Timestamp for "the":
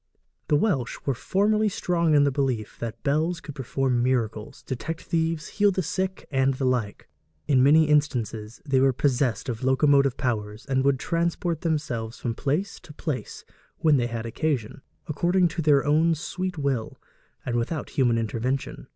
0.47-0.55, 2.23-2.31, 5.71-5.83, 6.55-6.65